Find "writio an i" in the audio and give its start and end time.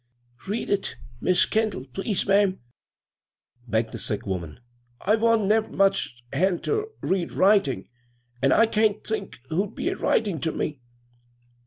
7.31-8.65